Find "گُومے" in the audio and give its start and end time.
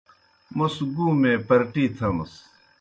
0.95-1.33